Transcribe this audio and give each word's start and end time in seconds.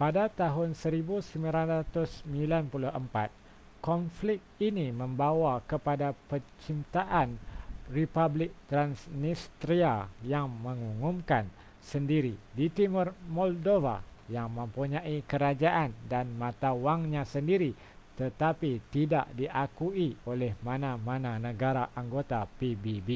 pada 0.00 0.24
tahun 0.40 0.70
1994 0.72 2.32
konflik 3.88 4.40
ini 4.68 4.86
membwa 5.00 5.54
kepada 5.70 6.08
penciptaan 6.32 7.28
republik 7.96 8.50
transnistria 8.72 9.94
yang 10.32 10.46
mengumumkan 10.64 11.44
sendiri 11.90 12.34
di 12.58 12.66
timur 12.78 13.06
moldova 13.36 13.96
yang 14.34 14.48
mempunyai 14.58 15.16
kerajaan 15.30 15.90
dan 16.12 16.26
mata 16.42 16.70
wangnya 16.86 17.22
sendiri 17.34 17.70
tetapi 18.20 18.70
tidak 18.94 19.26
diakui 19.38 20.08
oleh 20.32 20.52
mana-mana 20.66 21.32
negara 21.46 21.84
anggota 22.00 22.40
pbb 22.58 23.10